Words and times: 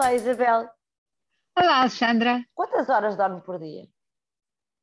Olá, 0.00 0.14
Isabel. 0.14 0.66
Olá, 1.58 1.80
Alexandra. 1.82 2.42
Quantas 2.54 2.88
horas 2.88 3.18
dorme 3.18 3.42
por 3.42 3.58
dia? 3.58 3.86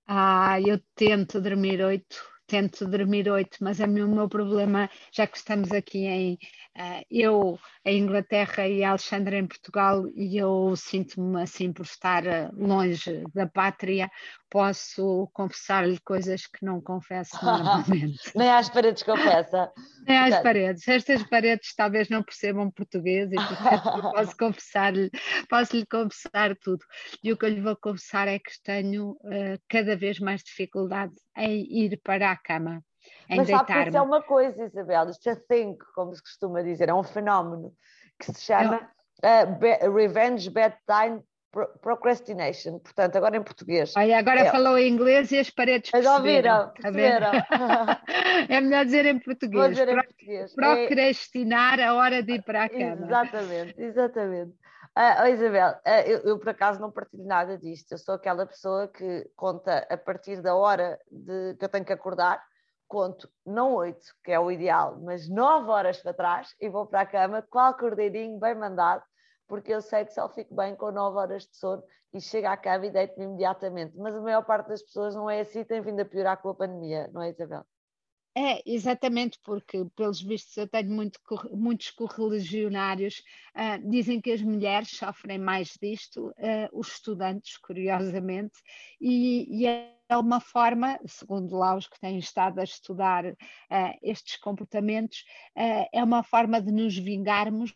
Ah, 0.06 0.62
eu 0.62 0.80
tento 0.94 1.42
dormir 1.42 1.82
oito, 1.84 2.18
tento 2.48 2.88
dormir 2.88 3.30
oito, 3.30 3.58
mas 3.62 3.80
é 3.80 3.86
o 3.86 3.90
meu 3.90 4.30
problema, 4.30 4.90
já 5.12 5.28
que 5.28 5.38
estamos 5.38 5.72
aqui 5.72 6.06
em 6.06 6.34
uh, 6.78 7.06
eu 7.12 7.60
em 7.86 8.00
Inglaterra 8.00 8.68
e 8.68 8.84
a 8.84 8.92
Alexandra 8.92 9.38
em 9.38 9.46
Portugal, 9.46 10.06
e 10.16 10.38
eu 10.38 10.76
sinto-me 10.76 11.42
assim 11.42 11.74
por 11.74 11.86
estar 11.86 12.24
uh, 12.26 12.50
longe 12.56 13.24
da 13.34 13.46
pátria, 13.48 14.10
posso 14.50 15.30
confessar-lhe 15.34 16.00
coisas 16.00 16.48
que 16.48 16.66
não 16.66 16.82
confesso 16.82 17.38
normalmente. 17.44 18.18
Nem 18.36 18.50
às 18.50 18.70
paredes 18.70 19.04
confessa. 19.04 19.72
Nem 20.08 20.18
às 20.18 20.42
paredes. 20.42 20.88
Estas 20.88 21.24
paredes 21.24 21.76
talvez 21.76 22.08
não 22.10 22.24
percebam 22.24 22.72
português 22.72 23.30
e 23.32 23.36
portanto 23.36 23.84
posso 24.14 24.38
confessar-lhe, 24.38 25.10
posso 25.50 25.76
lhe 25.76 25.86
confessar 25.86 26.56
tudo. 26.62 26.84
E 27.22 27.32
o 27.32 27.38
que 27.38 27.46
eu 27.46 27.50
lhe 27.50 27.62
vou 27.62 27.76
confessar 27.76 28.28
é 28.28 28.40
que 28.40 28.52
tenho 28.64 29.12
uh, 29.12 29.60
cada 29.68 29.98
vez 29.98 30.20
mais 30.20 30.42
dificuldade 30.44 31.14
em 31.38 31.62
ir 31.84 32.00
para 32.04 32.32
a 32.32 32.38
cama. 32.38 32.84
Em 33.30 33.38
Mas 33.38 33.48
sabe 33.48 33.74
que 33.74 33.88
isso 33.90 33.98
é 33.98 34.02
uma 34.02 34.22
coisa, 34.22 34.66
Isabel, 34.66 35.10
isto 35.10 35.30
é 35.30 35.36
think, 35.36 35.78
como 35.96 36.14
se 36.14 36.22
costuma 36.22 36.62
dizer, 36.62 36.90
é 36.90 36.94
um 36.94 37.04
fenómeno 37.04 37.74
que 38.20 38.34
se 38.34 38.42
chama 38.42 38.90
uh, 39.24 39.94
Revenge 39.96 40.50
Bedtime 40.50 41.22
procrastination, 41.82 42.80
portanto, 42.80 43.16
agora 43.16 43.38
em 43.38 43.44
português. 43.44 43.94
Olha, 43.96 44.20
agora 44.20 44.42
é. 44.42 44.52
falou 44.52 44.78
em 44.78 44.90
inglês 44.90 45.32
e 45.32 45.40
as 45.40 45.50
paredes 45.50 45.90
Mas 45.92 46.06
ouviram, 46.06 46.70
perceberam. 46.70 47.32
é 48.50 48.62
melhor 48.62 48.86
dizer 48.86 49.06
em 49.06 49.20
português. 49.20 49.62
Vou 49.62 49.70
dizer 49.70 49.90
em 49.90 49.96
português. 49.96 50.54
Procrastinar 50.54 51.80
é... 51.80 51.86
a 51.86 51.94
hora 51.96 52.22
de 52.22 52.34
ir 52.34 52.44
para 52.44 52.66
a 52.66 52.70
cama. 52.70 53.06
Exatamente, 53.06 53.82
exatamente. 53.82 54.54
Uh, 54.98 55.22
oh 55.22 55.28
Isabel, 55.28 55.74
uh, 55.86 56.08
eu, 56.08 56.20
eu, 56.22 56.40
por 56.40 56.50
acaso 56.50 56.82
não 56.82 56.92
partilho 56.92 57.24
nada 57.24 57.56
disto. 57.56 57.92
Eu 57.92 58.00
sou 58.00 58.16
aquela 58.16 58.48
pessoa 58.48 58.88
que 58.88 59.30
conta 59.36 59.86
a 59.92 59.96
partir 59.96 60.42
da 60.42 60.56
hora 60.56 61.00
de, 61.12 61.54
que 61.54 61.66
eu 61.66 61.70
tenho 61.70 61.86
que 61.86 61.94
acordar, 61.94 62.44
conto 62.88 63.30
não 63.46 63.76
oito, 63.76 64.08
que 64.24 64.32
é 64.32 64.40
o 64.40 64.50
ideal, 64.50 65.00
mas 65.00 65.30
nove 65.30 65.70
horas 65.70 66.02
para 66.02 66.16
trás 66.16 66.56
e 66.60 66.68
vou 66.68 66.88
para 66.88 67.02
a 67.02 67.06
cama, 67.06 67.44
qual 67.44 67.78
cordeirinho 67.78 68.40
bem 68.40 68.56
mandado, 68.56 69.04
porque 69.48 69.72
eu 69.72 69.82
sei 69.84 70.04
que 70.04 70.14
só 70.14 70.28
fico 70.30 70.56
bem 70.56 70.76
com 70.76 70.92
9 70.92 71.16
horas 71.16 71.44
de 71.44 71.56
sono 71.58 71.84
e 72.12 72.20
chego 72.20 72.48
à 72.48 72.58
cama 72.58 72.88
e 72.88 72.90
deito-me 72.90 73.26
imediatamente. 73.26 73.96
Mas 73.98 74.16
a 74.16 74.22
maior 74.22 74.44
parte 74.46 74.70
das 74.70 74.82
pessoas 74.82 75.14
não 75.14 75.30
é 75.30 75.42
assim, 75.42 75.64
tem 75.64 75.80
vindo 75.80 76.00
a 76.00 76.06
piorar 76.06 76.42
com 76.42 76.50
a 76.50 76.56
pandemia, 76.56 77.08
não 77.14 77.22
é, 77.22 77.30
Isabel? 77.30 77.64
É, 78.40 78.62
exatamente, 78.68 79.40
porque, 79.44 79.84
pelos 79.96 80.22
vistos, 80.22 80.56
eu 80.58 80.68
tenho 80.68 80.92
muito, 80.92 81.20
muitos 81.54 81.90
correligionários, 81.90 83.24
uh, 83.56 83.90
dizem 83.90 84.22
que 84.22 84.32
as 84.32 84.44
mulheres 84.44 84.92
sofrem 84.92 85.40
mais 85.40 85.76
disto, 85.82 86.28
uh, 86.28 86.70
os 86.72 86.90
estudantes, 86.90 87.58
curiosamente, 87.58 88.54
e, 89.02 89.64
e, 89.64 89.66
é 89.66 90.16
uma 90.16 90.40
forma, 90.40 91.00
segundo 91.08 91.58
lá 91.58 91.76
os 91.76 91.88
que 91.88 92.00
têm 92.00 92.20
estado 92.20 92.60
a 92.60 92.64
estudar 92.64 93.26
uh, 93.26 93.36
estes 94.04 94.38
comportamentos, 94.38 95.26
é 95.92 96.04
uma 96.04 96.22
forma 96.22 96.62
de 96.62 96.72
nos 96.72 96.96
vingarmos 96.96 97.74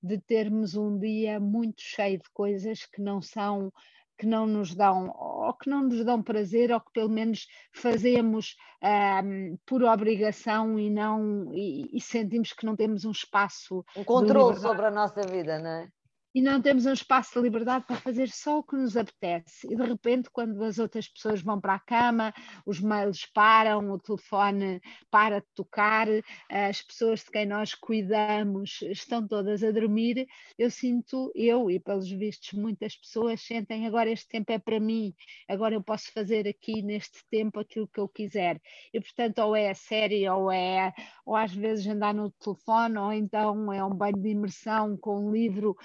de 0.00 0.18
termos 0.20 0.76
um 0.76 0.96
dia 0.96 1.40
muito 1.40 1.82
cheio 1.82 2.18
de 2.18 2.30
coisas 2.32 2.86
que 2.86 3.02
não 3.02 3.20
são 3.20 3.72
que 4.18 4.26
não 4.26 4.46
nos 4.46 4.74
dão 4.74 5.10
ou 5.16 5.52
que 5.54 5.68
não 5.68 5.82
nos 5.84 6.04
dão 6.04 6.22
prazer 6.22 6.70
ou 6.72 6.80
que 6.80 6.92
pelo 6.92 7.08
menos 7.08 7.46
fazemos 7.72 8.56
um, 8.82 9.56
por 9.66 9.82
obrigação 9.82 10.78
e 10.78 10.90
não 10.90 11.52
e, 11.52 11.96
e, 11.96 12.00
sentimos 12.00 12.52
que 12.52 12.66
não 12.66 12.76
temos 12.76 13.04
um 13.04 13.10
espaço 13.10 13.84
um 13.96 14.04
controle 14.04 14.56
sobre 14.58 14.86
a 14.86 14.90
nossa 14.90 15.22
vida, 15.22 15.58
não 15.58 15.70
é? 15.70 15.88
E 16.34 16.42
não 16.42 16.60
temos 16.60 16.84
um 16.84 16.92
espaço 16.92 17.34
de 17.34 17.40
liberdade 17.40 17.84
para 17.86 17.96
fazer 17.96 18.28
só 18.28 18.58
o 18.58 18.62
que 18.62 18.74
nos 18.74 18.96
apetece. 18.96 19.72
E 19.72 19.76
de 19.76 19.82
repente, 19.82 20.28
quando 20.30 20.62
as 20.64 20.78
outras 20.78 21.08
pessoas 21.08 21.40
vão 21.40 21.60
para 21.60 21.74
a 21.74 21.78
cama, 21.78 22.34
os 22.66 22.80
mails 22.80 23.24
param, 23.26 23.90
o 23.90 23.98
telefone 23.98 24.80
para 25.10 25.40
de 25.40 25.46
tocar, 25.54 26.08
as 26.50 26.82
pessoas 26.82 27.20
de 27.20 27.30
quem 27.30 27.46
nós 27.46 27.74
cuidamos 27.74 28.82
estão 28.82 29.26
todas 29.26 29.62
a 29.62 29.70
dormir, 29.70 30.26
eu 30.58 30.70
sinto, 30.70 31.30
eu 31.34 31.70
e 31.70 31.78
pelos 31.78 32.10
vistos 32.10 32.52
muitas 32.52 32.96
pessoas 32.96 33.40
sentem 33.40 33.86
agora 33.86 34.10
este 34.10 34.28
tempo 34.28 34.50
é 34.50 34.58
para 34.58 34.80
mim, 34.80 35.14
agora 35.48 35.74
eu 35.74 35.82
posso 35.82 36.10
fazer 36.12 36.48
aqui 36.48 36.82
neste 36.82 37.24
tempo 37.30 37.60
aquilo 37.60 37.86
que 37.86 38.00
eu 38.00 38.08
quiser. 38.08 38.60
E 38.92 39.00
portanto, 39.00 39.38
ou 39.38 39.54
é 39.54 39.70
a 39.70 39.74
série, 39.74 40.28
ou 40.28 40.50
é, 40.50 40.92
ou 41.24 41.36
às 41.36 41.54
vezes 41.54 41.86
andar 41.86 42.12
no 42.12 42.30
telefone, 42.32 42.98
ou 42.98 43.12
então 43.12 43.72
é 43.72 43.84
um 43.84 43.94
banho 43.94 44.16
de 44.16 44.30
imersão 44.30 44.96
com 44.96 45.28
um 45.28 45.32
livro. 45.32 45.76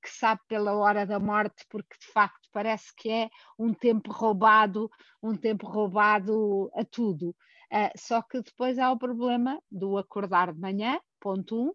Que 0.00 0.08
sabe 0.10 0.40
pela 0.48 0.74
hora 0.74 1.06
da 1.06 1.18
morte, 1.18 1.64
porque 1.68 1.96
de 1.98 2.06
facto 2.06 2.48
parece 2.52 2.94
que 2.96 3.10
é 3.10 3.30
um 3.58 3.72
tempo 3.72 4.12
roubado, 4.12 4.90
um 5.22 5.34
tempo 5.34 5.66
roubado 5.66 6.70
a 6.74 6.84
tudo. 6.84 7.30
Uh, 7.72 7.90
só 7.96 8.20
que 8.20 8.42
depois 8.42 8.78
há 8.78 8.90
o 8.92 8.98
problema 8.98 9.58
do 9.70 9.96
acordar 9.96 10.52
de 10.52 10.60
manhã, 10.60 11.00
ponto 11.18 11.56
um, 11.56 11.72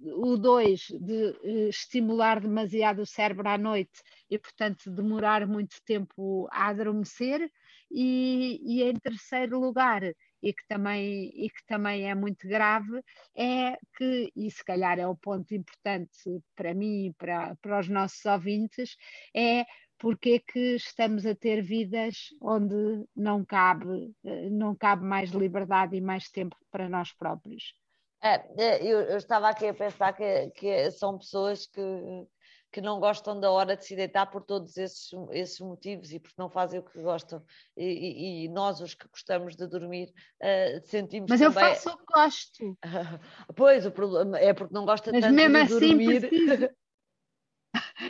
o 0.00 0.36
dois 0.36 0.82
de 1.00 1.30
uh, 1.30 1.68
estimular 1.68 2.40
demasiado 2.40 3.02
o 3.02 3.06
cérebro 3.06 3.48
à 3.48 3.58
noite 3.58 4.00
e, 4.30 4.38
portanto, 4.38 4.90
demorar 4.90 5.46
muito 5.46 5.76
tempo 5.84 6.48
a 6.52 6.68
adormecer, 6.68 7.50
e, 7.90 8.60
e 8.62 8.82
em 8.82 8.94
terceiro 8.94 9.58
lugar, 9.58 10.02
e 10.42 10.52
que 10.52 10.66
também, 10.66 11.30
e 11.34 11.50
que 11.50 11.64
também 11.66 12.10
é 12.10 12.14
muito 12.14 12.46
grave, 12.48 13.02
é 13.36 13.76
que, 13.96 14.32
e 14.34 14.50
se 14.50 14.64
calhar 14.64 14.98
é 14.98 15.06
o 15.06 15.16
ponto 15.16 15.54
importante 15.54 16.42
para 16.56 16.74
mim 16.74 17.06
e 17.06 17.12
para, 17.14 17.54
para 17.56 17.80
os 17.80 17.88
nossos 17.88 18.24
ouvintes, 18.24 18.96
é 19.34 19.64
porque 19.98 20.30
é 20.30 20.52
que 20.52 20.76
estamos 20.76 21.26
a 21.26 21.34
ter 21.34 21.62
vidas 21.62 22.30
onde 22.40 23.04
não 23.14 23.44
cabe, 23.44 24.14
não 24.50 24.74
cabe 24.74 25.04
mais 25.04 25.30
liberdade 25.30 25.94
e 25.94 26.00
mais 26.00 26.30
tempo 26.30 26.56
para 26.70 26.88
nós 26.88 27.12
próprios. 27.12 27.74
É, 28.22 28.34
é 28.62 28.82
eu, 28.82 29.00
eu, 29.00 29.18
estava 29.18 29.50
aqui 29.50 29.66
a 29.66 29.74
pensar 29.74 30.14
que, 30.14 30.50
que 30.50 30.90
são 30.90 31.18
pessoas 31.18 31.66
que 31.66 31.80
que 32.72 32.80
não 32.80 33.00
gostam 33.00 33.38
da 33.38 33.50
hora 33.50 33.76
de 33.76 33.84
se 33.84 33.96
deitar 33.96 34.26
por 34.26 34.42
todos 34.42 34.76
esses, 34.76 35.10
esses 35.32 35.58
motivos 35.60 36.12
e 36.12 36.20
porque 36.20 36.40
não 36.40 36.48
fazem 36.48 36.78
o 36.78 36.82
que 36.82 37.00
gostam. 37.02 37.42
E, 37.76 37.84
e, 37.84 38.44
e 38.44 38.48
nós, 38.48 38.80
os 38.80 38.94
que 38.94 39.08
gostamos 39.08 39.56
de 39.56 39.66
dormir, 39.66 40.12
uh, 40.40 40.86
sentimos 40.86 41.28
Mas 41.28 41.40
também... 41.40 41.64
eu 41.64 41.74
faço 41.74 41.90
o 41.90 41.96
que 41.98 42.04
gosto. 42.12 42.78
pois, 43.56 43.86
o 43.86 43.90
problema 43.90 44.38
é 44.38 44.54
porque 44.54 44.72
não 44.72 44.84
gosta 44.84 45.10
Mas 45.10 45.22
tanto 45.22 45.34
mesmo 45.34 45.56
de 45.56 45.62
assim 45.62 45.88
dormir. 45.88 46.20
Preciso... 46.20 46.70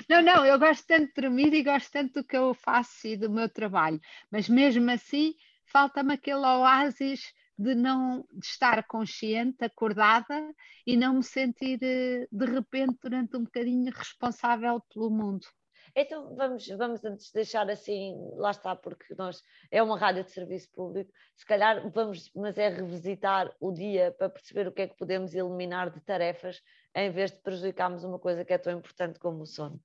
Não, 0.08 0.22
não, 0.22 0.46
eu 0.46 0.58
gosto 0.58 0.86
tanto 0.86 1.08
de 1.08 1.20
dormir 1.20 1.52
e 1.52 1.62
gosto 1.62 1.90
tanto 1.90 2.22
do 2.22 2.24
que 2.24 2.36
eu 2.36 2.54
faço 2.54 3.06
e 3.06 3.16
do 3.16 3.28
meu 3.28 3.48
trabalho, 3.48 4.00
mas 4.30 4.48
mesmo 4.48 4.90
assim 4.90 5.34
falta-me 5.66 6.14
aquele 6.14 6.46
oásis 6.46 7.32
de 7.60 7.74
não 7.74 8.24
estar 8.42 8.82
consciente, 8.86 9.62
acordada 9.62 10.50
e 10.86 10.96
não 10.96 11.16
me 11.16 11.22
sentir 11.22 11.78
eh, 11.82 12.26
de 12.32 12.46
repente 12.46 12.98
durante 13.02 13.36
um 13.36 13.44
bocadinho 13.44 13.92
responsável 13.92 14.80
pelo 14.92 15.10
mundo. 15.10 15.46
Então 15.94 16.34
vamos, 16.34 16.66
vamos 16.68 17.04
antes 17.04 17.30
deixar 17.30 17.68
assim, 17.68 18.14
lá 18.36 18.52
está, 18.52 18.74
porque 18.74 19.14
nós 19.14 19.42
é 19.70 19.82
uma 19.82 19.98
rádio 19.98 20.24
de 20.24 20.30
serviço 20.30 20.70
público, 20.72 21.12
se 21.36 21.44
calhar 21.44 21.90
vamos, 21.90 22.30
mas 22.34 22.56
é 22.56 22.68
revisitar 22.68 23.54
o 23.60 23.70
dia 23.72 24.10
para 24.16 24.30
perceber 24.30 24.66
o 24.66 24.72
que 24.72 24.82
é 24.82 24.88
que 24.88 24.96
podemos 24.96 25.34
eliminar 25.34 25.90
de 25.90 26.00
tarefas 26.00 26.62
em 26.94 27.10
vez 27.10 27.30
de 27.30 27.42
prejudicarmos 27.42 28.04
uma 28.04 28.18
coisa 28.18 28.42
que 28.42 28.54
é 28.54 28.58
tão 28.58 28.72
importante 28.72 29.18
como 29.18 29.42
o 29.42 29.46
sono. 29.46 29.78